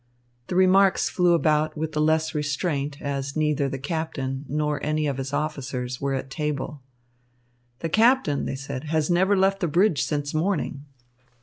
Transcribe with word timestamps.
The 0.47 0.55
remarks 0.55 1.09
flew 1.09 1.35
about 1.35 1.77
with 1.77 1.91
the 1.91 2.01
less 2.01 2.33
restraint 2.33 2.99
as 3.03 3.35
neither 3.37 3.69
the 3.69 3.77
captain 3.77 4.45
nor 4.49 4.83
any 4.83 5.05
of 5.05 5.17
his 5.19 5.31
officers 5.31 6.01
were 6.01 6.15
at 6.15 6.31
table. 6.31 6.81
"The 7.81 7.89
captain," 7.89 8.45
they 8.45 8.55
said, 8.55 8.85
"has 8.85 9.11
never 9.11 9.37
left 9.37 9.59
the 9.59 9.67
bridge 9.67 10.01
since 10.03 10.33
morning." 10.33 10.85